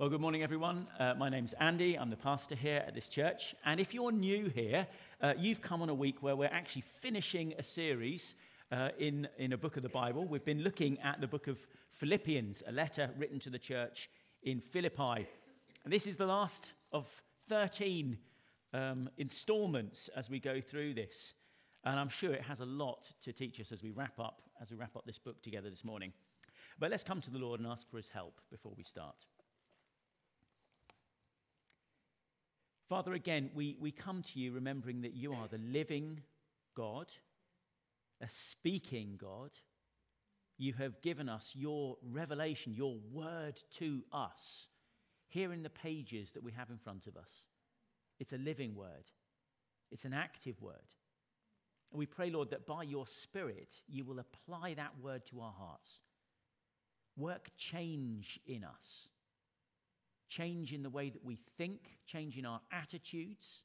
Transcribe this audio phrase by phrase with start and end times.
[0.00, 0.86] Well, good morning, everyone.
[0.98, 1.98] Uh, my name's Andy.
[1.98, 3.54] I'm the pastor here at this church.
[3.66, 4.86] And if you're new here,
[5.20, 8.32] uh, you've come on a week where we're actually finishing a series
[8.72, 10.24] uh, in, in a book of the Bible.
[10.24, 11.58] We've been looking at the book of
[11.90, 14.08] Philippians, a letter written to the church
[14.42, 15.28] in Philippi.
[15.84, 17.06] And this is the last of
[17.50, 18.16] 13
[18.72, 21.34] um, installments as we go through this.
[21.84, 24.70] And I'm sure it has a lot to teach us as we wrap up, as
[24.70, 26.14] we wrap up this book together this morning.
[26.78, 29.26] But let's come to the Lord and ask for his help before we start.
[32.90, 36.22] Father, again, we, we come to you remembering that you are the living
[36.76, 37.06] God,
[38.20, 39.52] a speaking God.
[40.58, 44.66] You have given us your revelation, your word to us,
[45.28, 47.30] here in the pages that we have in front of us.
[48.18, 49.06] It's a living word,
[49.92, 50.74] it's an active word.
[51.92, 55.54] And we pray, Lord, that by your Spirit, you will apply that word to our
[55.56, 56.00] hearts.
[57.16, 59.10] Work change in us
[60.30, 63.62] change in the way that we think, change in our attitudes.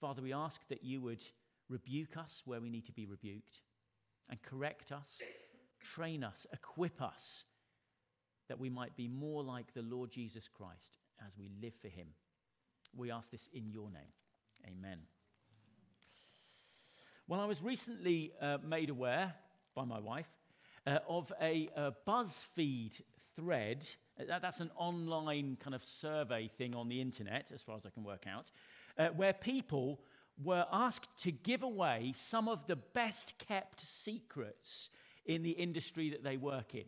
[0.00, 1.24] Father, we ask that you would
[1.68, 3.60] rebuke us where we need to be rebuked
[4.28, 5.22] and correct us,
[5.94, 7.44] train us, equip us,
[8.48, 12.08] that we might be more like the Lord Jesus Christ as we live for him.
[12.96, 14.12] We ask this in your name.
[14.66, 14.98] Amen.
[17.26, 19.34] Well, I was recently uh, made aware
[19.74, 20.28] by my wife
[20.86, 23.00] uh, of a, a BuzzFeed
[23.36, 23.86] thread
[24.20, 27.90] uh, that's an online kind of survey thing on the internet, as far as I
[27.90, 28.46] can work out,
[28.98, 30.00] uh, where people
[30.42, 34.88] were asked to give away some of the best kept secrets
[35.26, 36.84] in the industry that they work in.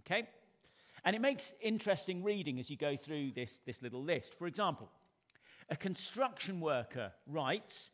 [0.00, 0.28] Okay?
[1.04, 4.34] And it makes interesting reading as you go through this, this little list.
[4.38, 4.88] For example,
[5.70, 7.90] a construction worker writes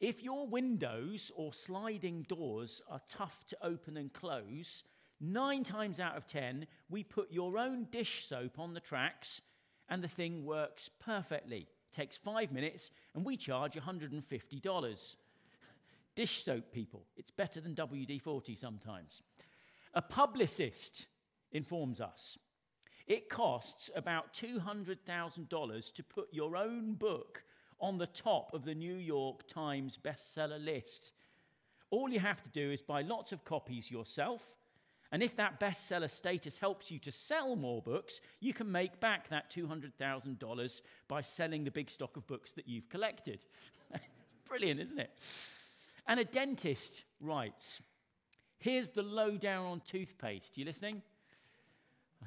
[0.00, 4.84] If your windows or sliding doors are tough to open and close,
[5.24, 9.40] Nine times out of ten, we put your own dish soap on the tracks
[9.88, 11.60] and the thing works perfectly.
[11.60, 15.14] It takes five minutes and we charge $150.
[16.16, 19.22] dish soap, people, it's better than WD 40 sometimes.
[19.94, 21.06] A publicist
[21.52, 22.36] informs us
[23.06, 27.44] it costs about $200,000 to put your own book
[27.80, 31.12] on the top of the New York Times bestseller list.
[31.90, 34.40] All you have to do is buy lots of copies yourself
[35.12, 39.28] and if that bestseller status helps you to sell more books, you can make back
[39.28, 43.40] that $200,000 by selling the big stock of books that you've collected.
[44.48, 45.10] Brilliant, isn't it?
[46.08, 47.80] And a dentist writes
[48.58, 50.56] Here's the lowdown on toothpaste.
[50.56, 51.02] You listening?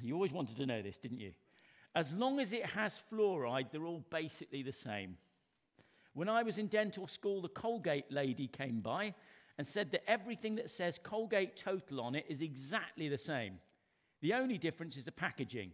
[0.02, 1.32] You always wanted to know this, didn't you?
[1.96, 5.18] As long as it has fluoride, they're all basically the same.
[6.14, 9.16] When I was in dental school, the Colgate lady came by
[9.58, 13.60] and said that everything that says Colgate Total on it is exactly the same.
[14.22, 15.72] The only difference is the packaging.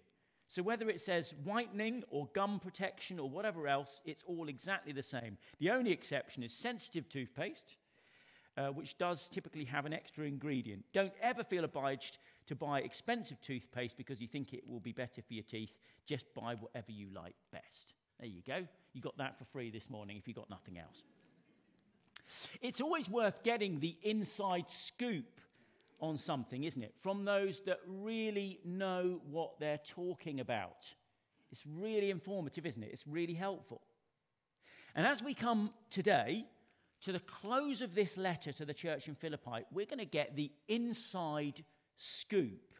[0.47, 5.01] So whether it says whitening or gum protection or whatever else, it's all exactly the
[5.01, 5.37] same.
[5.59, 7.77] The only exception is sensitive toothpaste,
[8.57, 10.83] uh, which does typically have an extra ingredient.
[10.93, 12.17] Don't ever feel obliged
[12.47, 15.71] to buy expensive toothpaste because you think it will be better for your teeth.
[16.05, 17.93] Just buy whatever you like best.
[18.19, 18.67] There you go.
[18.93, 21.03] You got that for free this morning if you got nothing else.
[22.61, 25.39] It's always worth getting the inside scoop
[25.99, 26.93] on something, isn't it?
[27.01, 30.91] From those that really know what they're talking about.
[31.51, 32.89] It's really informative, isn't it?
[32.91, 33.81] It's really helpful.
[34.95, 36.45] And as we come today
[37.01, 40.35] to the close of this letter to the church in Philippi, we're going to get
[40.35, 41.63] the inside
[41.97, 42.73] scoop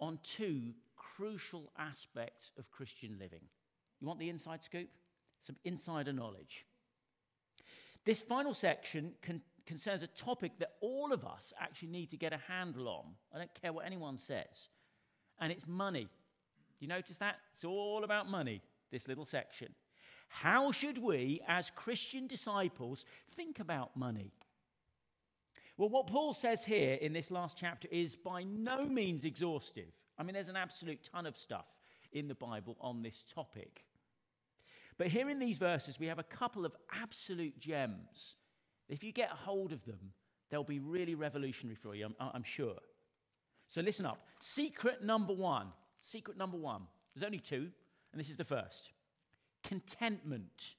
[0.00, 3.42] on two crucial aspects of Christian living.
[4.00, 4.88] You want the inside scoop?
[5.46, 6.64] Some insider knowledge.
[8.04, 12.32] This final section con- concerns a topic that all of us actually need to get
[12.32, 13.04] a handle on.
[13.34, 14.68] I don't care what anyone says.
[15.40, 16.08] And it's money.
[16.80, 17.36] You notice that?
[17.54, 19.68] It's all about money, this little section.
[20.28, 23.04] How should we, as Christian disciples,
[23.36, 24.32] think about money?
[25.76, 29.92] Well, what Paul says here in this last chapter is by no means exhaustive.
[30.18, 31.66] I mean, there's an absolute ton of stuff
[32.12, 33.84] in the Bible on this topic.
[34.96, 38.36] But here in these verses, we have a couple of absolute gems.
[38.88, 40.12] If you get a hold of them,
[40.50, 42.76] they'll be really revolutionary for you, I'm, I'm sure.
[43.68, 44.26] So listen up.
[44.40, 45.68] Secret number one.
[46.02, 46.82] Secret number one.
[47.14, 47.70] There's only two,
[48.12, 48.90] and this is the first
[49.64, 50.74] contentment.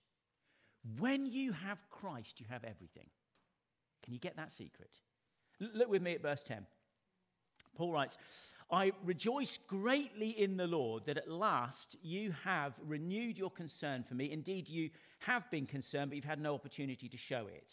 [1.00, 3.08] When you have Christ, you have everything.
[4.04, 4.92] Can you get that secret?
[5.60, 6.66] Look with me at verse 10.
[7.76, 8.18] Paul writes,
[8.72, 14.16] I rejoice greatly in the Lord that at last you have renewed your concern for
[14.16, 14.32] me.
[14.32, 14.90] Indeed, you
[15.20, 17.72] have been concerned, but you've had no opportunity to show it.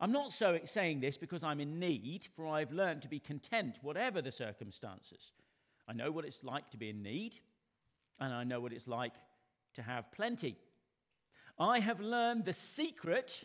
[0.00, 3.78] I'm not so saying this because I'm in need, for I've learned to be content,
[3.82, 5.32] whatever the circumstances.
[5.88, 7.34] I know what it's like to be in need,
[8.20, 9.12] and I know what it's like
[9.74, 10.56] to have plenty.
[11.58, 13.44] I have learned the secret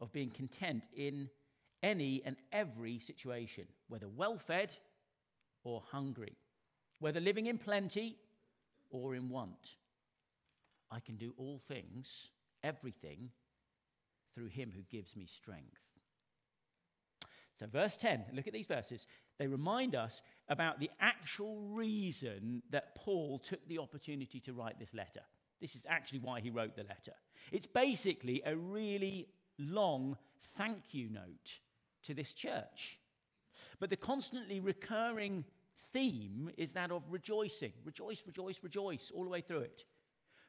[0.00, 1.28] of being content in
[1.82, 4.74] any and every situation, whether well fed
[5.64, 6.36] or hungry,
[7.00, 8.16] whether living in plenty
[8.90, 9.76] or in want.
[10.90, 12.28] I can do all things,
[12.62, 13.30] everything,
[14.34, 15.78] through him who gives me strength.
[17.54, 19.06] So, verse 10, look at these verses.
[19.38, 24.94] They remind us about the actual reason that Paul took the opportunity to write this
[24.94, 25.20] letter.
[25.60, 27.14] This is actually why he wrote the letter.
[27.52, 29.28] It's basically a really
[29.58, 30.16] long
[30.56, 31.58] thank you note
[32.04, 32.98] to this church.
[33.80, 35.44] But the constantly recurring
[35.92, 37.72] theme is that of rejoicing.
[37.84, 39.84] Rejoice, rejoice, rejoice, all the way through it.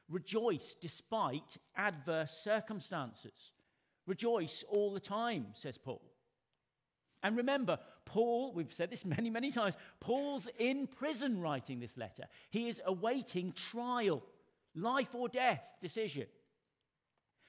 [0.10, 3.52] Rejoice despite adverse circumstances.
[4.06, 6.02] Rejoice all the time, says Paul.
[7.24, 12.26] And remember, Paul, we've said this many, many times, Paul's in prison writing this letter.
[12.50, 14.24] He is awaiting trial,
[14.76, 16.28] life or death decision.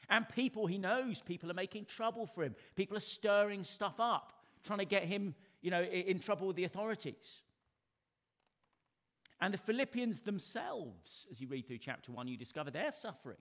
[0.09, 2.55] And people he knows, people are making trouble for him.
[2.77, 4.33] People are stirring stuff up,
[4.63, 5.35] trying to get him,
[5.65, 7.41] you know, in trouble with the authorities.
[9.41, 13.39] And the Philippians themselves, as you read through chapter 1, you discover they're suffering.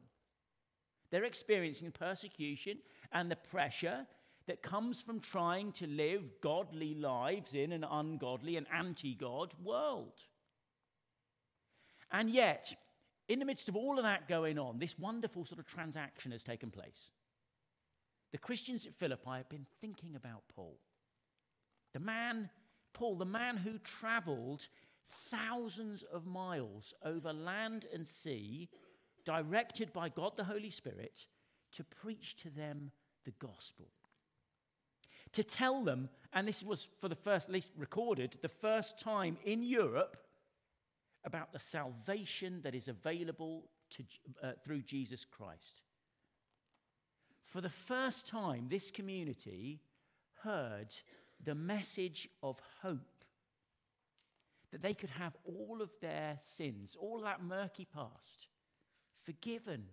[1.12, 2.78] They're experiencing persecution
[3.12, 4.08] and the pressure
[4.48, 10.18] that comes from trying to live godly lives in an ungodly and anti God world.
[12.10, 12.74] And yet,
[13.28, 16.44] in the midst of all of that going on, this wonderful sort of transaction has
[16.44, 17.12] taken place.
[18.32, 20.80] The Christians at Philippi have been thinking about Paul.
[21.94, 22.50] The man,
[22.94, 24.68] Paul, the man who traveled
[25.30, 28.70] thousands of miles over land and sea,
[29.26, 31.26] directed by God the Holy Spirit,
[31.74, 32.92] to preach to them
[33.26, 33.88] the gospel.
[35.34, 39.38] To tell them, and this was for the first, at least recorded, the first time
[39.46, 40.18] in Europe
[41.26, 44.04] about the salvation that is available to,
[44.44, 45.82] uh, through Jesus Christ.
[47.46, 49.82] For the first time, this community
[50.44, 50.94] heard
[51.46, 53.00] the message of hope
[54.72, 58.48] that they could have all of their sins, all that murky past,
[59.24, 59.84] forgiven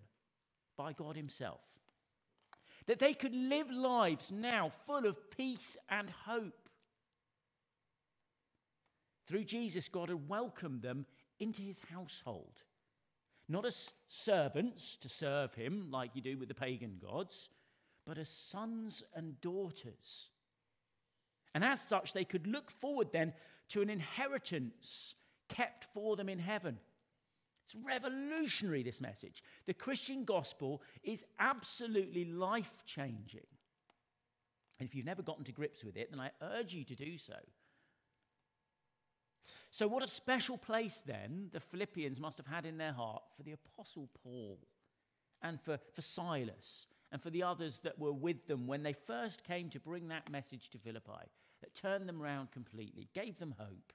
[0.75, 1.61] by God Himself.
[2.87, 6.67] That they could live lives now full of peace and hope.
[9.27, 11.05] Through Jesus, God had welcomed them
[11.39, 12.63] into his household.
[13.47, 17.49] Not as servants to serve him like you do with the pagan gods,
[18.05, 20.29] but as sons and daughters.
[21.53, 23.33] And as such, they could look forward then
[23.69, 25.15] to an inheritance
[25.49, 26.77] kept for them in heaven.
[27.65, 29.43] It's revolutionary, this message.
[29.65, 33.47] The Christian gospel is absolutely life changing.
[34.79, 37.17] And if you've never gotten to grips with it, then I urge you to do
[37.17, 37.35] so.
[39.69, 43.43] So, what a special place then the Philippians must have had in their heart for
[43.43, 44.57] the Apostle Paul
[45.41, 49.43] and for, for Silas and for the others that were with them when they first
[49.43, 51.29] came to bring that message to Philippi
[51.61, 53.93] that turned them around completely, gave them hope.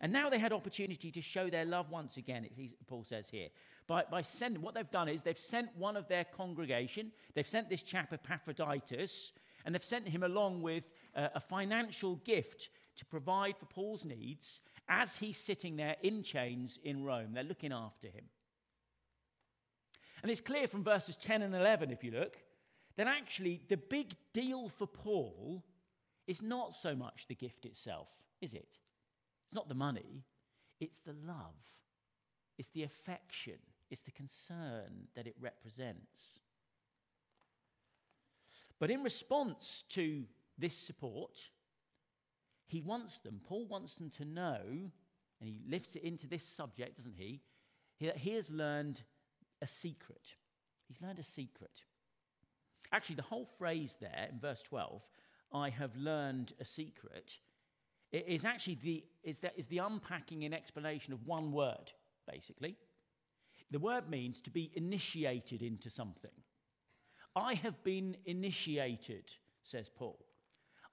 [0.00, 2.46] And now they had opportunity to show their love once again,
[2.86, 3.48] Paul says here.
[3.88, 7.68] By, by sending, what they've done is they've sent one of their congregation, they've sent
[7.68, 9.32] this chap Epaphroditus,
[9.64, 10.84] and they've sent him along with
[11.14, 17.04] a financial gift to provide for Paul's needs as he's sitting there in chains in
[17.04, 17.32] Rome.
[17.34, 18.24] They're looking after him.
[20.22, 22.36] And it's clear from verses 10 and 11, if you look,
[22.96, 25.62] that actually the big deal for Paul
[26.28, 28.08] is not so much the gift itself,
[28.40, 28.68] is it?
[29.46, 30.22] It's not the money,
[30.78, 31.56] it's the love,
[32.58, 33.58] it's the affection,
[33.90, 36.40] it's the concern that it represents.
[38.78, 40.22] But in response to
[40.58, 41.38] this support,
[42.66, 44.60] he wants them, Paul wants them to know,
[45.40, 47.40] and he lifts it into this subject, doesn't he?
[47.96, 49.02] He, he has learned
[49.62, 50.34] a secret.
[50.86, 51.82] He's learned a secret.
[52.92, 55.02] Actually, the whole phrase there in verse 12,
[55.52, 57.32] I have learned a secret,
[58.12, 61.92] is actually the, is, that, is the unpacking and explanation of one word,
[62.30, 62.76] basically.
[63.70, 66.30] The word means to be initiated into something.
[67.36, 69.24] I have been initiated,
[69.62, 70.18] says Paul.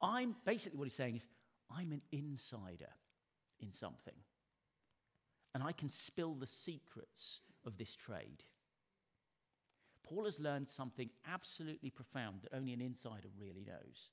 [0.01, 1.27] I'm basically what he's saying is,
[1.75, 2.89] I'm an insider
[3.59, 4.13] in something.
[5.53, 8.43] And I can spill the secrets of this trade.
[10.03, 14.09] Paul has learned something absolutely profound that only an insider really knows.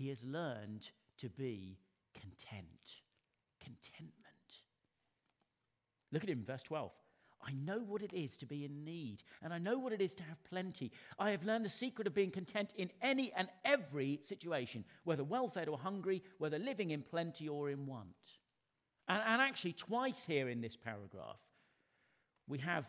[0.00, 0.88] He has learned
[1.18, 1.76] to be
[2.14, 2.64] content.
[3.62, 4.14] Contentment.
[6.10, 6.90] Look at him, verse 12.
[7.46, 10.14] I know what it is to be in need, and I know what it is
[10.14, 10.90] to have plenty.
[11.18, 15.50] I have learned the secret of being content in any and every situation, whether well
[15.50, 18.06] fed or hungry, whether living in plenty or in want.
[19.06, 21.40] And, and actually, twice here in this paragraph,
[22.48, 22.86] we have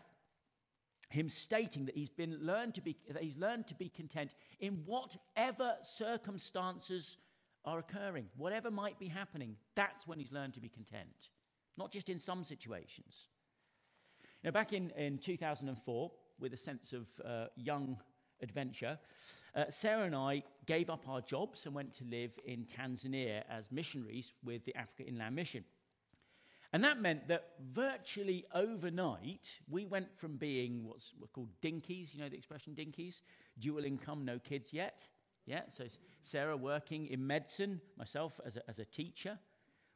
[1.12, 4.82] him stating that he's been learned to be that he's learned to be content in
[4.86, 7.18] whatever circumstances
[7.64, 11.30] are occurring whatever might be happening that's when he's learned to be content.
[11.78, 13.28] Not just in some situations.
[14.44, 17.96] Now back in, in 2004 with a sense of uh, young
[18.42, 18.98] adventure
[19.54, 23.70] uh, sarah and i gave up our jobs and went to live in tanzania as
[23.70, 25.64] missionaries with the africa inland mission
[26.72, 32.28] and that meant that virtually overnight, we went from being what's called dinkies, you know
[32.28, 33.20] the expression dinkies,
[33.58, 35.06] dual income, no kids yet.
[35.44, 35.84] Yeah, so
[36.22, 39.38] Sarah working in medicine, myself as a, as a teacher.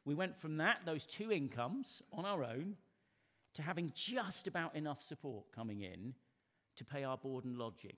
[0.05, 2.75] We went from that, those two incomes on our own,
[3.55, 6.13] to having just about enough support coming in
[6.75, 7.95] to pay our board and lodging.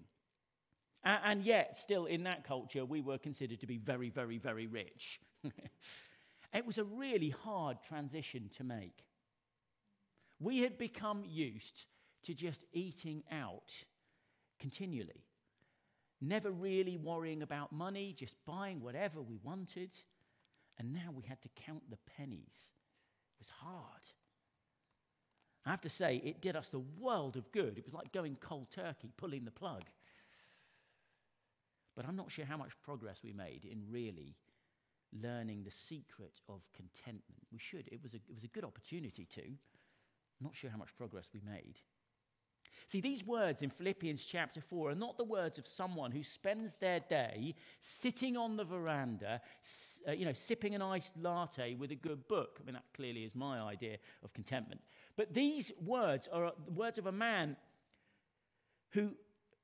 [1.04, 4.68] And, and yet, still in that culture, we were considered to be very, very, very
[4.68, 5.20] rich.
[6.53, 9.06] It was a really hard transition to make.
[10.39, 11.86] We had become used
[12.24, 13.74] to just eating out
[14.60, 15.25] continually,
[16.22, 19.91] never really worrying about money, just buying whatever we wanted.
[20.77, 22.56] And now we had to count the pennies.
[23.36, 24.01] It was hard.
[25.65, 27.77] I have to say, it did us the world of good.
[27.77, 29.84] It was like going cold turkey, pulling the plug.
[31.96, 34.36] But I'm not sure how much progress we made in really
[35.13, 37.42] learning the secret of contentment.
[37.51, 37.88] We should.
[37.92, 39.44] It was a, it was a good opportunity to.
[40.42, 41.80] Not sure how much progress we made.
[42.88, 46.75] See, these words in Philippians chapter 4 are not the words of someone who spends
[46.75, 49.42] their day sitting on the veranda,
[50.08, 52.58] uh, you know, sipping an iced latte with a good book.
[52.60, 54.82] I mean, that clearly is my idea of contentment.
[55.18, 57.58] But these words are the words of a man
[58.92, 59.12] who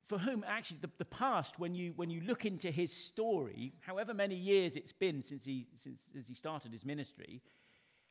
[0.07, 4.13] for whom actually the, the, past, when you, when you look into his story, however
[4.13, 7.41] many years it's been since he, since, since he started his ministry,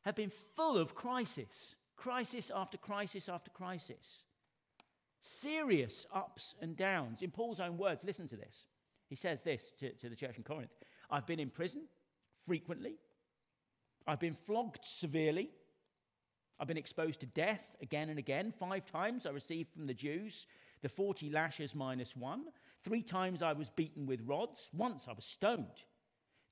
[0.03, 1.75] have been full of crisis.
[1.95, 4.23] Crisis after crisis after crisis.
[5.21, 7.21] Serious ups and downs.
[7.21, 8.67] In Paul's own words, listen to this.
[9.07, 10.71] He says this to, to the church in Corinth
[11.09, 11.83] I've been in prison
[12.45, 12.95] frequently,
[14.07, 15.49] I've been flogged severely.
[16.57, 18.53] I've been exposed to death again and again.
[18.57, 20.45] Five times I received from the Jews
[20.85, 22.43] the 40 lashes minus one.
[22.83, 24.69] Three times I was beaten with rods.
[24.71, 25.81] Once I was stoned.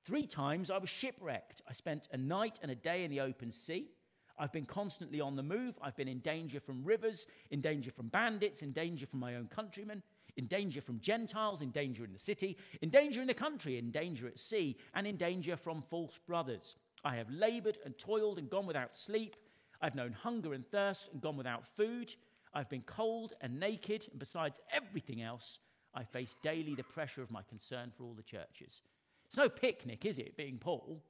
[0.04, 1.62] Three times I was shipwrecked.
[1.68, 3.92] I spent a night and a day in the open sea.
[4.36, 5.78] I've been constantly on the move.
[5.80, 9.46] I've been in danger from rivers, in danger from bandits, in danger from my own
[9.54, 10.02] countrymen,
[10.36, 13.92] in danger from Gentiles, in danger in the city, in danger in the country, in
[13.92, 16.74] danger at sea, and in danger from false brothers.
[17.04, 19.36] I have labored and toiled and gone without sleep.
[19.80, 22.16] I've known hunger and thirst and gone without food.
[22.54, 25.58] I've been cold and naked, and besides everything else,
[25.94, 28.82] I face daily the pressure of my concern for all the churches.
[29.26, 31.02] It's no picnic, is it, being Paul?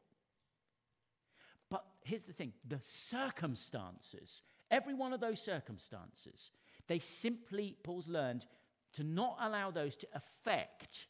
[1.70, 6.50] But here's the thing the circumstances, every one of those circumstances,
[6.88, 8.46] they simply, Paul's learned,
[8.94, 11.08] to not allow those to affect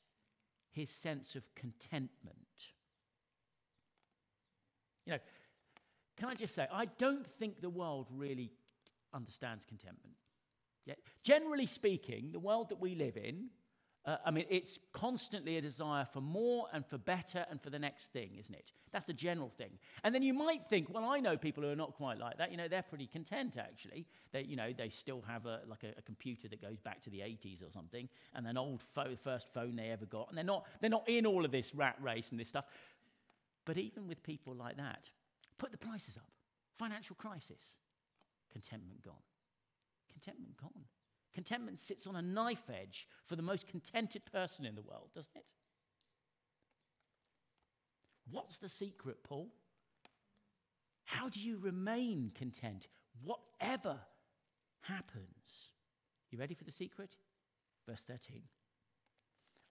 [0.72, 2.38] his sense of contentment.
[5.06, 5.18] You know,
[6.16, 8.50] can I just say, I don't think the world really
[9.12, 10.14] understands contentment.
[10.86, 10.94] Yeah.
[11.22, 13.48] Generally speaking, the world that we live in,
[14.06, 17.78] uh, I mean, it's constantly a desire for more and for better and for the
[17.78, 18.70] next thing, isn't it?
[18.92, 19.70] That's the general thing.
[20.02, 22.50] And then you might think, well, I know people who are not quite like that.
[22.50, 24.06] You know, they're pretty content actually.
[24.32, 27.10] They, you know, they still have a like a, a computer that goes back to
[27.10, 28.82] the 80s or something, and an old
[29.24, 31.96] first phone they ever got, and they're not they're not in all of this rat
[32.02, 32.66] race and this stuff.
[33.64, 35.08] But even with people like that,
[35.56, 36.30] put the prices up.
[36.78, 37.62] Financial crisis,
[38.52, 39.14] contentment gone
[40.14, 40.84] contentment gone.
[41.34, 45.36] Contentment sits on a knife edge for the most contented person in the world, doesn't
[45.36, 45.44] it?
[48.30, 49.48] What's the secret, Paul?
[51.04, 52.86] How do you remain content,
[53.22, 53.98] whatever
[54.80, 55.72] happens?
[56.30, 57.10] You ready for the secret?
[57.86, 58.42] Verse 13.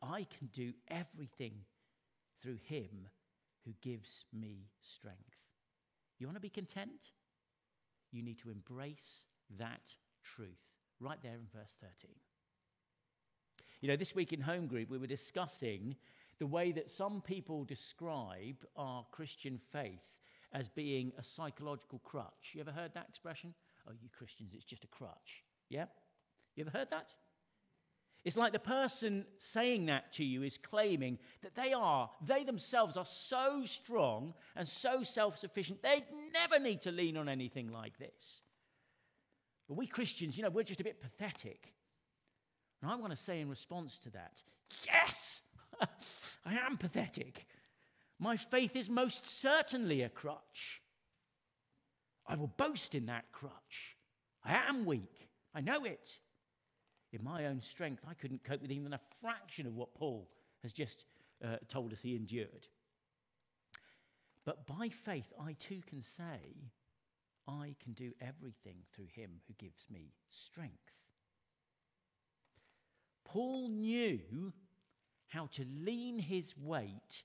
[0.01, 1.53] I can do everything
[2.41, 3.07] through him
[3.65, 5.17] who gives me strength.
[6.19, 7.11] You want to be content?
[8.11, 9.23] You need to embrace
[9.57, 10.49] that truth.
[10.99, 12.11] Right there in verse 13.
[13.81, 15.95] You know, this week in Home Group, we were discussing
[16.39, 20.01] the way that some people describe our Christian faith
[20.53, 22.53] as being a psychological crutch.
[22.53, 23.53] You ever heard that expression?
[23.87, 25.43] Oh, you Christians, it's just a crutch.
[25.69, 25.85] Yeah?
[26.55, 27.13] You ever heard that?
[28.23, 32.95] It's like the person saying that to you is claiming that they are, they themselves
[32.95, 37.97] are so strong and so self sufficient, they never need to lean on anything like
[37.99, 38.41] this.
[39.67, 41.73] But we Christians, you know, we're just a bit pathetic.
[42.81, 44.41] And I want to say in response to that,
[44.85, 45.41] yes,
[46.45, 47.45] I am pathetic.
[48.19, 50.81] My faith is most certainly a crutch.
[52.27, 53.97] I will boast in that crutch.
[54.43, 55.29] I am weak.
[55.53, 56.09] I know it.
[57.11, 60.27] In my own strength, I couldn't cope with even a fraction of what Paul
[60.63, 61.05] has just
[61.43, 62.67] uh, told us he endured.
[64.45, 66.71] But by faith, I too can say,
[67.47, 70.77] I can do everything through him who gives me strength.
[73.25, 74.19] Paul knew
[75.27, 77.23] how to lean his weight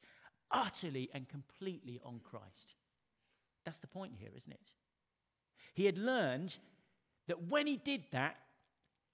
[0.50, 2.74] utterly and completely on Christ.
[3.64, 4.70] That's the point here, isn't it?
[5.74, 6.56] He had learned
[7.26, 8.36] that when he did that,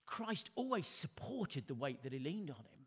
[0.07, 2.87] Christ always supported the weight that he leaned on him.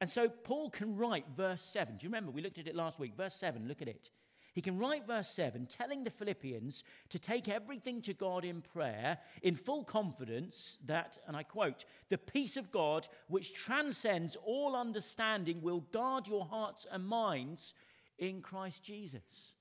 [0.00, 1.96] And so Paul can write verse 7.
[1.96, 2.30] Do you remember?
[2.30, 3.16] We looked at it last week.
[3.16, 4.10] Verse 7, look at it.
[4.56, 9.18] He can write verse 7, telling the Philippians to take everything to God in prayer
[9.42, 15.60] in full confidence that, and I quote, the peace of God, which transcends all understanding,
[15.60, 17.74] will guard your hearts and minds
[18.18, 19.52] in Christ Jesus.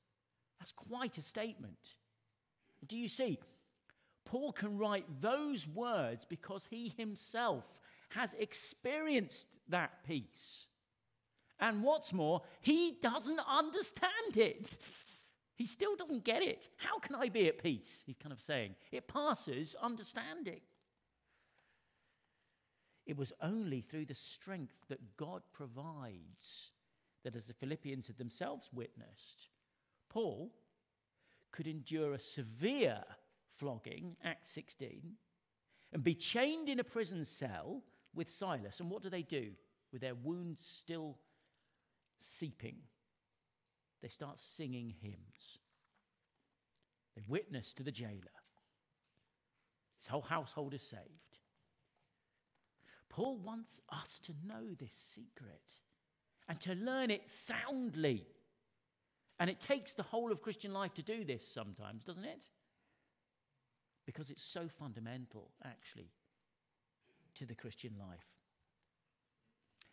[0.59, 1.95] That's quite a statement.
[2.87, 3.37] Do you see?
[4.23, 7.65] Paul can write those words because he himself
[8.07, 10.67] has experienced that peace.
[11.59, 14.77] And what's more, he doesn't understand it.
[15.55, 16.69] He still doesn't get it.
[16.75, 18.03] How can I be at peace?
[18.05, 18.75] He's kind of saying.
[18.91, 20.59] It passes understanding.
[23.05, 26.71] It was only through the strength that God provides
[27.23, 29.49] that, as the Philippians had themselves witnessed,
[30.09, 30.51] Paul
[31.51, 33.01] could endure a severe
[33.57, 35.13] flogging, Acts 16,
[35.93, 37.81] and be chained in a prison cell
[38.13, 38.79] with Silas.
[38.79, 39.51] And what do they do
[39.93, 41.17] with their wounds still
[42.19, 42.77] seeping,
[44.01, 45.59] they start singing hymns.
[47.15, 48.35] They witness to the jailer.
[49.99, 51.01] His whole household is saved.
[53.09, 55.63] Paul wants us to know this secret
[56.49, 58.27] and to learn it soundly.
[59.39, 62.45] And it takes the whole of Christian life to do this sometimes, doesn't it?
[64.05, 66.11] Because it's so fundamental, actually,
[67.35, 68.34] to the Christian life.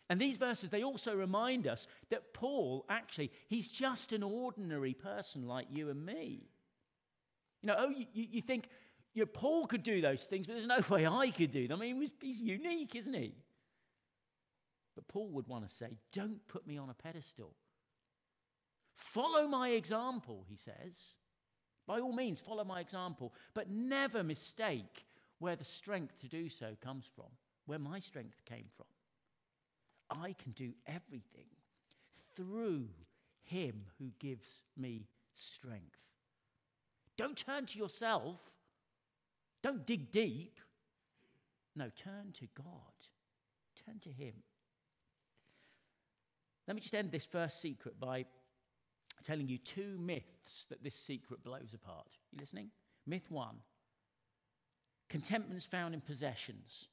[0.09, 5.47] And these verses, they also remind us that Paul, actually, he's just an ordinary person
[5.47, 6.43] like you and me.
[7.61, 8.67] You know, oh, you, you think
[9.13, 11.79] you know, Paul could do those things, but there's no way I could do them.
[11.81, 13.35] I mean, he's unique, isn't he?
[14.95, 17.53] But Paul would want to say, don't put me on a pedestal.
[18.95, 20.95] Follow my example, he says.
[21.87, 25.05] By all means, follow my example, but never mistake
[25.39, 27.25] where the strength to do so comes from,
[27.65, 28.85] where my strength came from.
[30.21, 31.49] I can do everything
[32.35, 32.87] through
[33.43, 35.97] him who gives me strength.
[37.17, 38.39] Don't turn to yourself.
[39.61, 40.59] Don't dig deep.
[41.75, 42.65] No, turn to God.
[43.85, 44.33] Turn to him.
[46.67, 48.25] Let me just end this first secret by
[49.23, 52.07] telling you two myths that this secret blows apart.
[52.31, 52.69] You listening?
[53.05, 53.55] Myth one
[55.13, 56.87] contentment's found in possessions.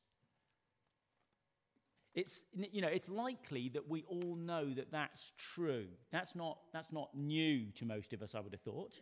[2.15, 2.43] It's,
[2.73, 5.87] you know, it's likely that we all know that that's true.
[6.11, 8.95] That's not, that's not new to most of us, I would have thought.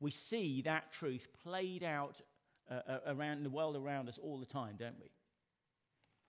[0.00, 2.20] We see that truth played out
[2.70, 5.10] uh, uh, around the world around us all the time, don't we?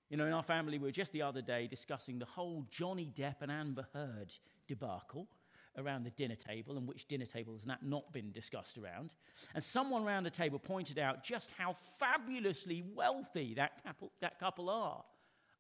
[0.09, 3.11] You know, in our family, we were just the other day discussing the whole Johnny
[3.17, 4.31] Depp and Amber Heard
[4.67, 5.27] debacle
[5.77, 9.09] around the dinner table, and which dinner table has that not been discussed around?
[9.53, 14.69] And someone around the table pointed out just how fabulously wealthy that couple, that couple
[14.69, 15.03] are.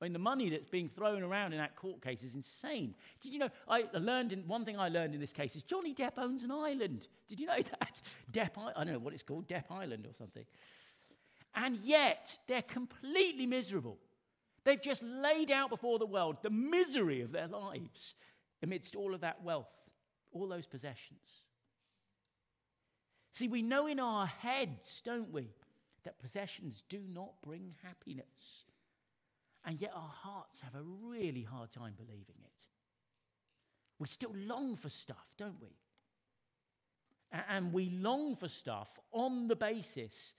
[0.01, 2.93] I mean, the money that's being thrown around in that court case is insane.
[3.21, 3.49] Did you know?
[3.67, 6.51] I learned in, one thing I learned in this case is Johnny Depp owns an
[6.51, 7.07] island.
[7.29, 8.01] Did you know that?
[8.31, 10.45] Depp, I don't know what it's called, Depp Island or something.
[11.55, 13.97] And yet, they're completely miserable.
[14.65, 18.15] They've just laid out before the world the misery of their lives
[18.63, 19.71] amidst all of that wealth,
[20.33, 21.43] all those possessions.
[23.31, 25.49] See, we know in our heads, don't we,
[26.03, 28.64] that possessions do not bring happiness.
[29.65, 32.51] And yet our hearts have a really hard time believing it.
[33.99, 35.69] We still long for stuff, don't we?
[37.49, 40.33] And we long for stuff on the basis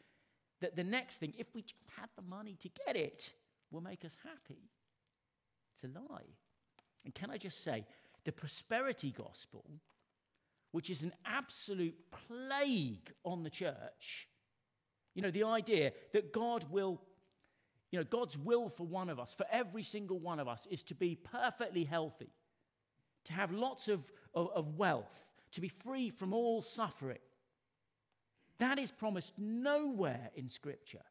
[0.60, 3.30] that the next thing, if we just had the money to get it,
[3.70, 4.60] will make us happy.
[5.74, 6.22] It's a lie.
[7.04, 7.84] And can I just say,
[8.24, 9.64] the prosperity gospel,
[10.72, 11.94] which is an absolute
[12.28, 14.28] plague on the church,
[15.14, 17.00] you know, the idea that God will
[17.90, 20.82] you know, God's will for one of us, for every single one of us, is
[20.84, 22.30] to be perfectly healthy,
[23.24, 27.18] to have lots of, of, of wealth, to be free from all suffering.
[28.58, 31.02] That is promised nowhere in Scripture.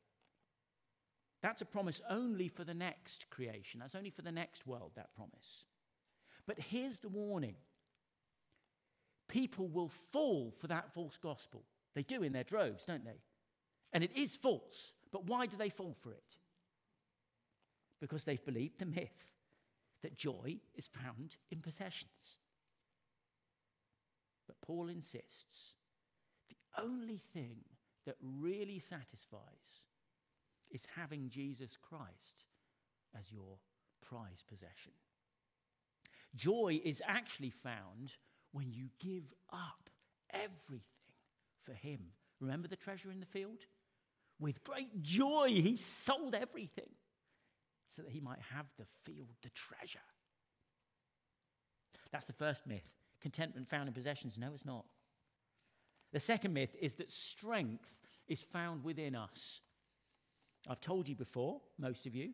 [1.42, 3.80] That's a promise only for the next creation.
[3.80, 5.66] That's only for the next world, that promise.
[6.48, 7.56] But here's the warning
[9.28, 11.64] people will fall for that false gospel.
[11.94, 13.22] They do in their droves, don't they?
[13.94, 14.94] And it is false.
[15.12, 16.36] But why do they fall for it?
[18.02, 19.34] Because they've believed the myth
[20.04, 22.38] that joy is found in possessions.
[24.48, 25.74] But Paul insists
[26.50, 27.58] the only thing
[28.06, 29.82] that really satisfies
[30.72, 32.46] is having Jesus Christ
[33.18, 33.58] as your
[34.08, 34.92] prize possession.
[36.36, 38.12] Joy is actually found
[38.52, 39.90] when you give up
[40.32, 40.84] everything
[41.64, 42.00] for Him.
[42.40, 43.60] Remember the treasure in the field?
[44.40, 46.90] With great joy, he sold everything
[47.96, 50.00] so that he might have the field, the treasure.
[52.12, 52.84] That's the first myth.
[53.22, 54.38] Contentment found in possessions.
[54.38, 54.86] No, it's not.
[56.14, 57.90] The second myth is that strength
[58.28, 59.62] is found within us.
[60.68, 62.32] I've told you before, most of you,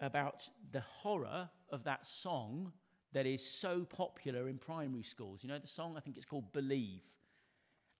[0.00, 2.72] about the horror of that song
[3.12, 5.40] that is so popular in primary schools.
[5.42, 5.94] You know the song?
[5.96, 7.02] I think it's called Believe.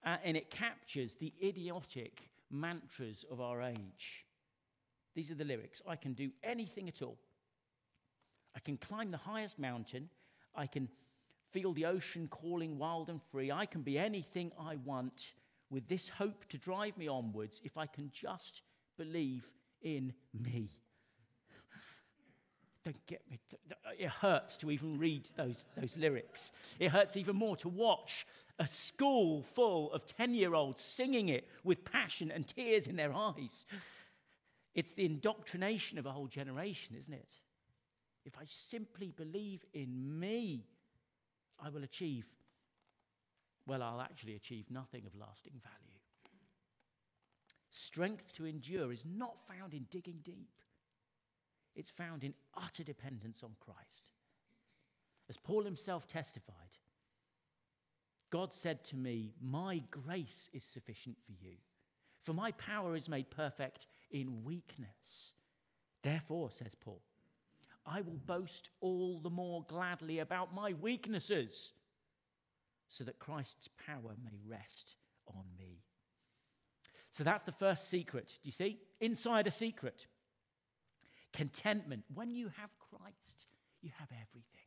[0.04, 4.25] Uh, and it captures the idiotic mantras of our age.
[5.16, 7.16] These are the lyrics I can do anything at all.
[8.54, 10.10] I can climb the highest mountain.
[10.54, 10.88] I can
[11.52, 13.50] feel the ocean calling wild and free.
[13.50, 15.32] I can be anything I want
[15.70, 18.60] with this hope to drive me onwards if I can just
[18.98, 19.48] believe
[19.80, 20.68] in me.
[22.84, 23.38] Don't get me.
[23.70, 26.52] Uh, it hurts to even read those, those lyrics.
[26.78, 28.26] It hurts even more to watch
[28.58, 33.14] a school full of 10 year olds singing it with passion and tears in their
[33.14, 33.64] eyes.
[34.76, 37.30] It's the indoctrination of a whole generation, isn't it?
[38.26, 40.66] If I simply believe in me,
[41.58, 42.26] I will achieve,
[43.66, 45.98] well, I'll actually achieve nothing of lasting value.
[47.70, 50.60] Strength to endure is not found in digging deep,
[51.74, 54.10] it's found in utter dependence on Christ.
[55.30, 56.54] As Paul himself testified,
[58.28, 61.54] God said to me, My grace is sufficient for you,
[62.24, 65.32] for my power is made perfect in weakness.
[66.02, 67.02] Therefore, says Paul,
[67.86, 71.72] I will boast all the more gladly about my weaknesses,
[72.88, 74.94] so that Christ's power may rest
[75.28, 75.82] on me.
[77.12, 78.28] So that's the first secret.
[78.28, 78.78] Do you see?
[79.00, 80.06] Inside a secret.
[81.32, 82.04] Contentment.
[82.14, 84.66] When you have Christ, you have everything.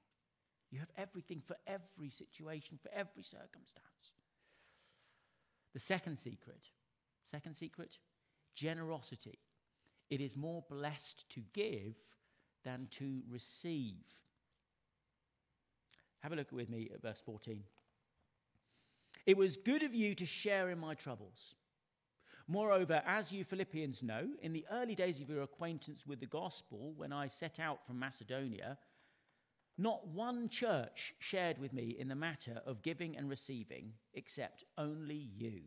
[0.72, 4.14] You have everything for every situation, for every circumstance.
[5.74, 6.62] The second secret,
[7.32, 7.98] second secret,
[8.60, 9.40] generosity.
[10.10, 11.96] It is more blessed to give
[12.66, 14.04] than to receive.
[16.20, 17.64] Have a look with me at verse 14.
[19.26, 21.56] It was good of you to share in my troubles.
[22.48, 26.94] Moreover, as you Philippians know, in the early days of your acquaintance with the gospel,
[26.98, 28.78] when I set out from Macedonia,
[29.78, 35.30] not one church shared with me in the matter of giving and receiving, except only
[35.38, 35.62] you.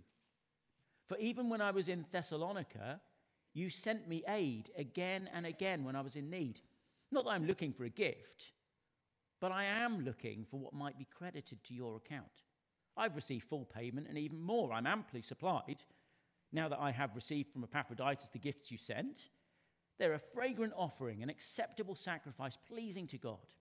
[1.12, 2.98] For even when I was in Thessalonica,
[3.52, 6.62] you sent me aid again and again when I was in need.
[7.10, 8.52] Not that I'm looking for a gift,
[9.38, 12.32] but I am looking for what might be credited to your account.
[12.96, 14.72] I've received full payment and even more.
[14.72, 15.82] I'm amply supplied.
[16.50, 19.28] Now that I have received from Epaphroditus the gifts you sent,
[19.98, 23.52] they're a fragrant offering, an acceptable sacrifice pleasing to God.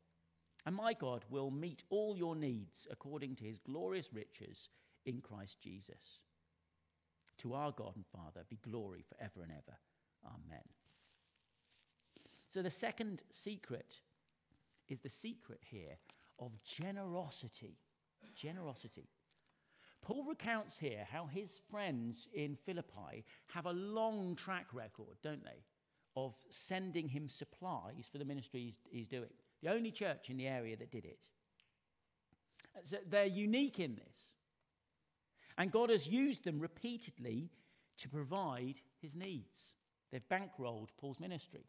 [0.65, 4.69] And my God will meet all your needs according to his glorious riches
[5.05, 6.21] in Christ Jesus.
[7.41, 9.77] To our God and Father be glory forever and ever.
[10.25, 10.63] Amen.
[12.49, 13.95] So, the second secret
[14.89, 15.97] is the secret here
[16.39, 17.77] of generosity.
[18.35, 19.07] Generosity.
[20.01, 25.63] Paul recounts here how his friends in Philippi have a long track record, don't they,
[26.15, 29.29] of sending him supplies for the ministry he's, he's doing.
[29.61, 31.27] The only church in the area that did it.
[32.83, 34.30] So they're unique in this.
[35.61, 37.51] And God has used them repeatedly
[37.99, 39.59] to provide his needs.
[40.11, 41.67] They've bankrolled Paul's ministry.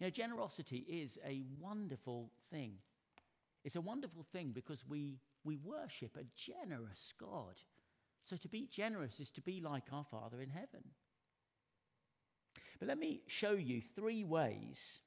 [0.00, 2.72] You know, generosity is a wonderful thing.
[3.64, 7.54] It's a wonderful thing because we, we worship a generous God.
[8.24, 10.82] So to be generous is to be like our Father in heaven.
[12.80, 14.98] But let me show you three ways,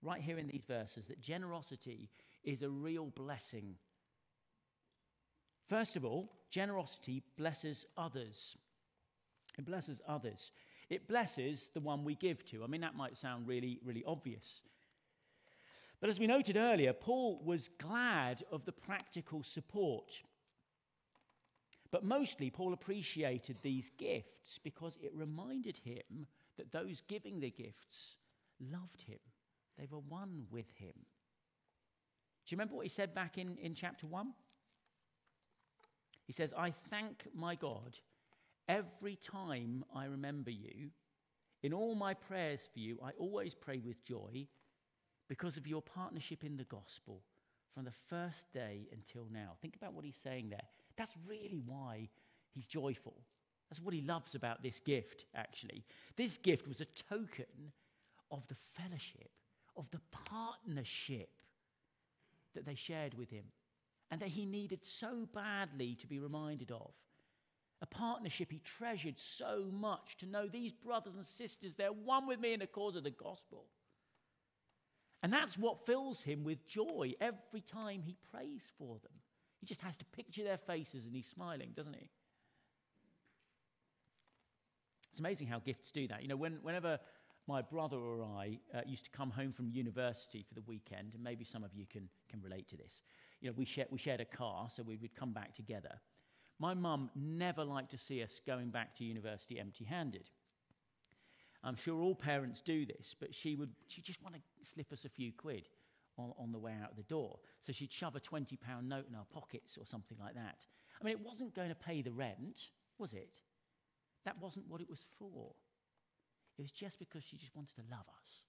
[0.00, 2.08] right here in these verses, that generosity
[2.44, 3.74] is a real blessing.
[5.68, 8.56] First of all, generosity blesses others.
[9.58, 10.52] It blesses others.
[10.90, 12.64] It blesses the one we give to.
[12.64, 14.62] I mean, that might sound really, really obvious.
[16.00, 20.12] But as we noted earlier, Paul was glad of the practical support.
[21.90, 28.16] But mostly, Paul appreciated these gifts because it reminded him that those giving the gifts
[28.60, 29.18] loved him,
[29.78, 30.94] they were one with him.
[30.94, 34.32] Do you remember what he said back in, in chapter 1?
[36.28, 37.98] He says, I thank my God
[38.68, 40.90] every time I remember you.
[41.62, 44.46] In all my prayers for you, I always pray with joy
[45.28, 47.22] because of your partnership in the gospel
[47.74, 49.56] from the first day until now.
[49.62, 50.60] Think about what he's saying there.
[50.98, 52.10] That's really why
[52.54, 53.14] he's joyful.
[53.70, 55.82] That's what he loves about this gift, actually.
[56.16, 57.72] This gift was a token
[58.30, 59.30] of the fellowship,
[59.78, 61.30] of the partnership
[62.54, 63.44] that they shared with him,
[64.10, 66.92] and that he needed so badly to be reminded of.
[67.80, 72.40] A partnership he treasured so much to know these brothers and sisters, they're one with
[72.40, 73.66] me in the cause of the gospel.
[75.22, 79.12] And that's what fills him with joy every time he prays for them.
[79.60, 82.08] He just has to picture their faces and he's smiling, doesn't he?
[85.10, 86.22] It's amazing how gifts do that.
[86.22, 86.98] You know, when, whenever
[87.48, 91.24] my brother or I uh, used to come home from university for the weekend, and
[91.24, 93.02] maybe some of you can, can relate to this.
[93.40, 96.00] You know, we, share, we shared a car, so we would come back together.
[96.58, 100.28] My mum never liked to see us going back to university empty handed.
[101.62, 105.04] I'm sure all parents do this, but she would she just want to slip us
[105.04, 105.68] a few quid
[106.16, 107.38] on, on the way out the door.
[107.62, 110.66] So she'd shove a £20 note in our pockets or something like that.
[111.00, 113.30] I mean, it wasn't going to pay the rent, was it?
[114.24, 115.52] That wasn't what it was for.
[116.58, 118.42] It was just because she just wanted to love us.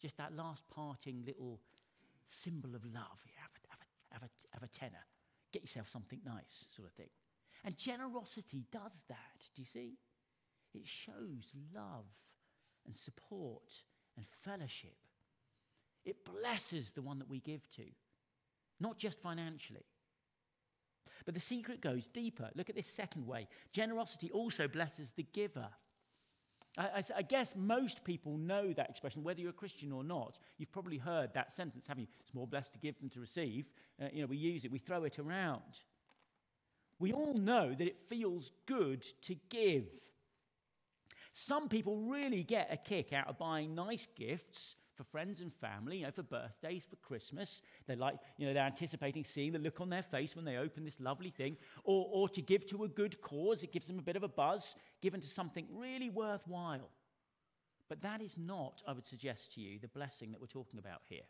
[0.00, 1.60] Just that last parting little
[2.26, 3.18] symbol of love.
[3.24, 3.46] Yeah,
[4.20, 5.04] have, a, have, a, tenner.
[5.52, 7.10] Get yourself something nice, sort of thing.
[7.64, 9.98] And generosity does that, do you see?
[10.74, 12.06] It shows love
[12.86, 13.72] and support
[14.16, 14.96] and fellowship.
[16.04, 17.84] It blesses the one that we give to,
[18.80, 19.84] not just financially.
[21.24, 22.48] But the secret goes deeper.
[22.54, 23.48] Look at this second way.
[23.72, 25.68] Generosity also blesses the giver.
[26.76, 30.38] I, I, I, guess most people know that expression, whether you're a Christian or not.
[30.58, 32.08] You've probably heard that sentence, haven't you?
[32.20, 33.66] It's more blessed to give than to receive.
[34.00, 35.80] Uh, you know, we use it, we throw it around.
[36.98, 39.84] We all know that it feels good to give.
[41.32, 45.98] Some people really get a kick out of buying nice gifts for friends and family,
[45.98, 47.62] you know, for birthdays, for Christmas.
[47.86, 50.84] They're like, you know, they're anticipating seeing the look on their face when they open
[50.84, 53.62] this lovely thing, or, or to give to a good cause.
[53.62, 56.90] It gives them a bit of a buzz, given to something really worthwhile.
[57.88, 61.02] But that is not, I would suggest to you, the blessing that we're talking about
[61.08, 61.22] here.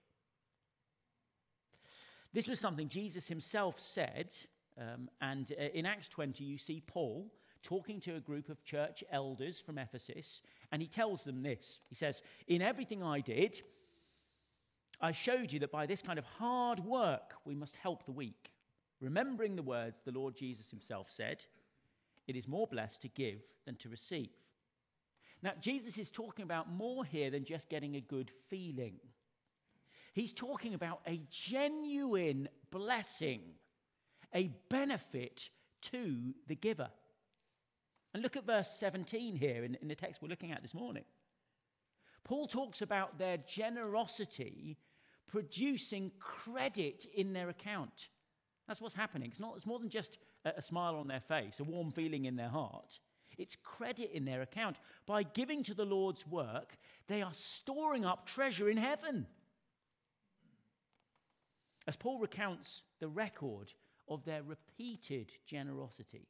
[2.32, 4.30] This was something Jesus himself said,
[4.78, 7.30] um, and uh, in Acts 20, you see Paul
[7.62, 11.80] talking to a group of church elders from Ephesus, and he tells them this.
[11.88, 13.60] He says, In everything I did,
[15.00, 18.50] I showed you that by this kind of hard work we must help the weak,
[19.00, 21.44] remembering the words the Lord Jesus himself said,
[22.26, 24.30] It is more blessed to give than to receive.
[25.42, 28.94] Now, Jesus is talking about more here than just getting a good feeling.
[30.14, 33.42] He's talking about a genuine blessing,
[34.34, 35.50] a benefit
[35.82, 36.88] to the giver.
[38.16, 41.04] And look at verse 17 here in, in the text we're looking at this morning.
[42.24, 44.78] Paul talks about their generosity
[45.26, 48.08] producing credit in their account.
[48.66, 49.28] That's what's happening.
[49.28, 52.24] It's, not, it's more than just a, a smile on their face, a warm feeling
[52.24, 52.98] in their heart.
[53.36, 54.78] It's credit in their account.
[55.04, 59.26] By giving to the Lord's work, they are storing up treasure in heaven.
[61.86, 63.74] As Paul recounts the record
[64.08, 66.26] of their repeated generosity,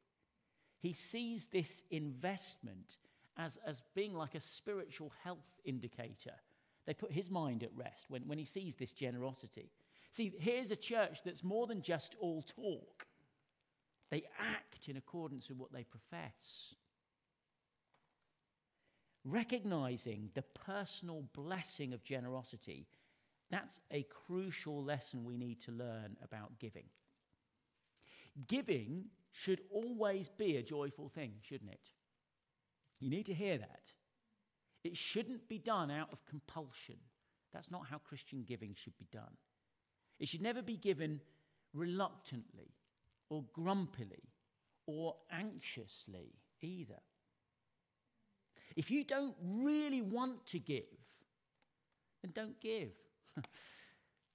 [0.86, 2.98] he sees this investment
[3.36, 6.34] as, as being like a spiritual health indicator.
[6.86, 9.72] They put his mind at rest when, when he sees this generosity.
[10.12, 13.04] See, here's a church that's more than just all talk,
[14.12, 16.76] they act in accordance with what they profess.
[19.24, 22.86] Recognizing the personal blessing of generosity,
[23.50, 26.86] that's a crucial lesson we need to learn about giving.
[28.46, 31.90] Giving should always be a joyful thing, shouldn't it?
[33.00, 33.82] You need to hear that.
[34.82, 36.96] It shouldn't be done out of compulsion.
[37.52, 39.36] That's not how Christian giving should be done.
[40.18, 41.20] It should never be given
[41.74, 42.72] reluctantly
[43.28, 44.22] or grumpily
[44.86, 47.00] or anxiously either.
[48.74, 50.84] If you don't really want to give,
[52.22, 52.92] then don't give.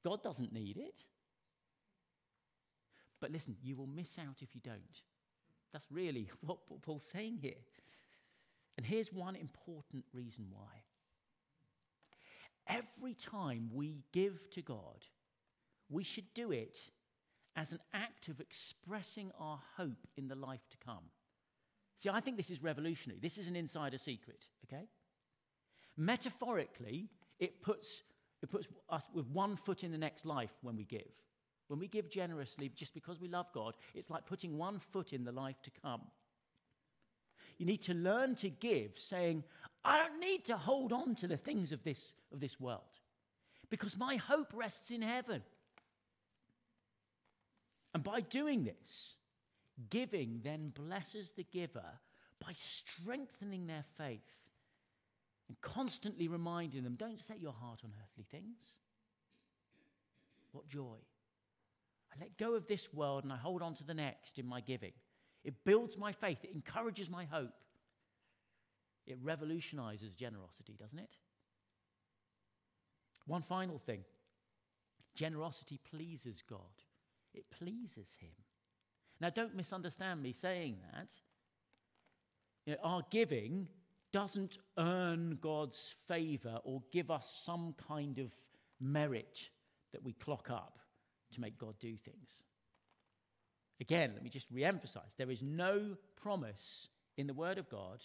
[0.03, 1.03] God doesn't need it.
[3.21, 5.01] But listen, you will miss out if you don't.
[5.71, 7.53] That's really what Paul's saying here.
[8.77, 10.81] And here's one important reason why.
[12.67, 15.05] Every time we give to God,
[15.89, 16.79] we should do it
[17.55, 21.03] as an act of expressing our hope in the life to come.
[21.97, 23.19] See, I think this is revolutionary.
[23.21, 24.85] This is an insider secret, okay?
[25.97, 28.03] Metaphorically, it puts,
[28.41, 31.11] it puts us with one foot in the next life when we give.
[31.71, 35.23] When we give generously just because we love God, it's like putting one foot in
[35.23, 36.01] the life to come.
[37.59, 39.45] You need to learn to give, saying,
[39.85, 42.81] I don't need to hold on to the things of this, of this world
[43.69, 45.41] because my hope rests in heaven.
[47.93, 49.15] And by doing this,
[49.89, 51.85] giving then blesses the giver
[52.45, 54.19] by strengthening their faith
[55.47, 58.57] and constantly reminding them don't set your heart on earthly things.
[60.51, 60.97] What joy.
[62.13, 64.61] I let go of this world and I hold on to the next in my
[64.61, 64.91] giving.
[65.43, 67.53] It builds my faith, it encourages my hope.
[69.07, 71.15] It revolutionizes generosity, doesn't it?
[73.25, 74.03] One final thing
[75.15, 76.59] generosity pleases God,
[77.33, 78.31] it pleases Him.
[79.19, 81.09] Now, don't misunderstand me saying that.
[82.65, 83.67] You know, our giving
[84.11, 88.31] doesn't earn God's favor or give us some kind of
[88.79, 89.49] merit
[89.93, 90.80] that we clock up
[91.33, 92.29] to make God do things.
[93.79, 98.01] Again, let me just re emphasize there is no promise in the Word of God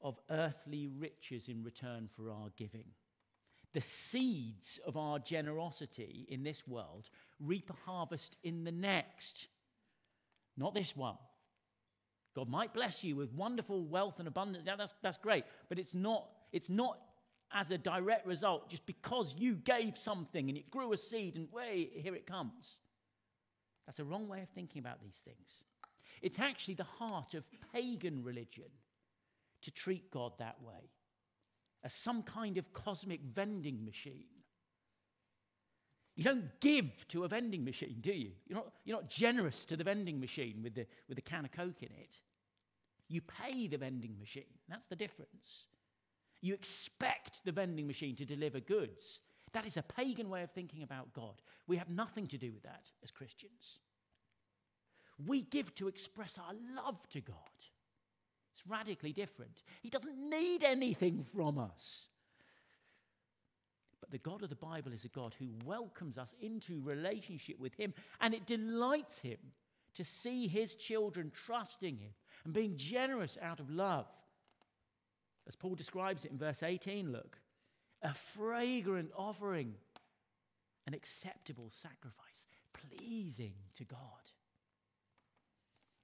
[0.00, 2.84] of earthly riches in return for our giving.
[3.72, 7.08] The seeds of our generosity in this world
[7.40, 9.48] reap a harvest in the next,
[10.56, 11.16] not this one.
[12.36, 14.64] God might bless you with wonderful wealth and abundance.
[14.66, 15.44] Yeah, that's, that's great.
[15.68, 16.98] But it's not, it's not
[17.54, 21.50] as a direct result just because you gave something and it grew a seed and
[21.52, 22.76] way, here it comes.
[23.86, 25.64] That's a wrong way of thinking about these things.
[26.20, 28.70] It's actually the heart of pagan religion
[29.62, 30.90] to treat God that way
[31.84, 34.26] as some kind of cosmic vending machine.
[36.16, 38.30] You don't give to a vending machine, do you?
[38.46, 41.52] You're not, you're not generous to the vending machine with the, with the can of
[41.52, 42.16] Coke in it.
[43.08, 44.44] You pay the vending machine.
[44.68, 45.66] That's the difference.
[46.44, 49.20] You expect the vending machine to deliver goods.
[49.54, 51.40] That is a pagan way of thinking about God.
[51.66, 53.78] We have nothing to do with that as Christians.
[55.26, 57.36] We give to express our love to God.
[58.52, 59.62] It's radically different.
[59.80, 62.08] He doesn't need anything from us.
[64.02, 67.72] But the God of the Bible is a God who welcomes us into relationship with
[67.72, 69.38] Him, and it delights Him
[69.94, 72.12] to see His children trusting Him
[72.44, 74.04] and being generous out of love.
[75.48, 77.38] As Paul describes it in verse 18, look,
[78.02, 79.74] a fragrant offering,
[80.86, 83.98] an acceptable sacrifice, pleasing to God.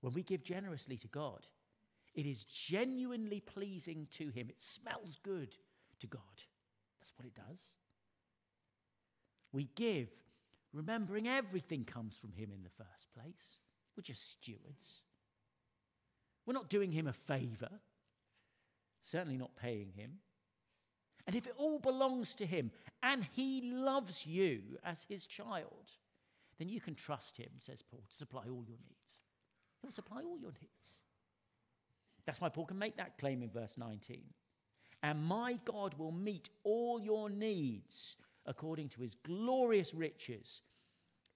[0.01, 1.47] When we give generously to God,
[2.15, 4.49] it is genuinely pleasing to Him.
[4.49, 5.55] It smells good
[6.01, 6.21] to God.
[6.99, 7.65] That's what it does.
[9.53, 10.09] We give,
[10.73, 13.59] remembering everything comes from Him in the first place.
[13.97, 15.03] We're just stewards.
[16.47, 17.71] We're not doing Him a favor,
[19.03, 20.19] certainly not paying Him.
[21.27, 22.71] And if it all belongs to Him
[23.03, 25.91] and He loves you as His child,
[26.59, 29.19] then you can trust Him, says Paul, to supply all your needs.
[29.83, 31.01] He'll supply all your needs.
[32.27, 34.23] That's why Paul can make that claim in verse 19.
[35.03, 40.61] And my God will meet all your needs according to his glorious riches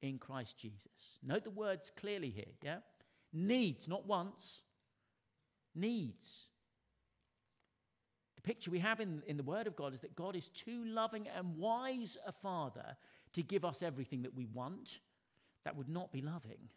[0.02, 1.18] in Christ Jesus.
[1.22, 2.78] Note the words clearly here, yeah?
[3.32, 4.62] Needs, not once.
[5.74, 6.48] Needs.
[8.44, 11.26] Picture we have in, in the Word of God is that God is too loving
[11.34, 12.96] and wise a Father
[13.32, 14.98] to give us everything that we want.
[15.64, 16.68] That would not be loving.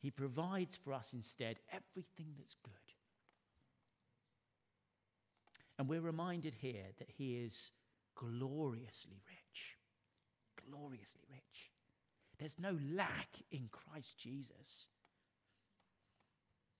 [0.00, 2.72] He provides for us instead everything that's good.
[5.78, 7.70] And we're reminded here that He is
[8.16, 9.76] gloriously rich.
[10.68, 11.70] Gloriously rich.
[12.38, 14.86] There's no lack in Christ Jesus.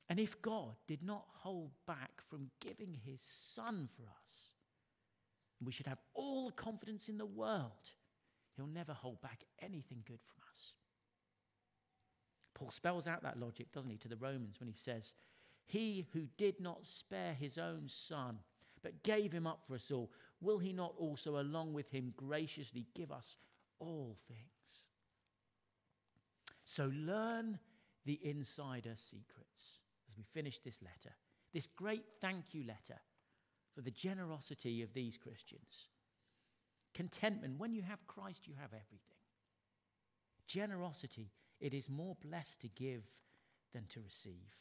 [0.08, 4.52] And if God did not hold back from giving his Son for us,
[5.64, 7.72] we should have all the confidence in the world.
[8.56, 10.72] He'll never hold back anything good from us.
[12.54, 15.12] Paul spells out that logic, doesn't he, to the Romans when he says,
[15.66, 18.38] He who did not spare his own son,
[18.82, 22.86] but gave him up for us all, will he not also, along with him, graciously
[22.94, 23.36] give us
[23.78, 24.40] all things?
[26.64, 27.59] So learn
[28.04, 29.80] the insider secrets
[30.16, 31.14] we finish this letter,
[31.52, 33.00] this great thank you letter
[33.74, 35.88] for the generosity of these Christians.
[36.94, 39.16] Contentment, when you have Christ, you have everything.
[40.46, 43.02] Generosity, it is more blessed to give
[43.74, 44.54] than to receive.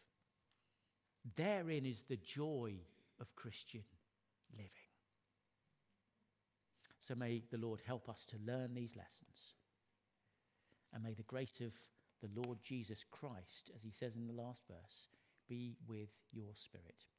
[1.35, 2.73] Therein is the joy
[3.19, 3.83] of Christian
[4.51, 4.69] living.
[6.99, 9.53] So may the Lord help us to learn these lessons.
[10.93, 11.71] And may the grace of
[12.21, 15.07] the Lord Jesus Christ, as he says in the last verse,
[15.47, 17.14] be with your spirit.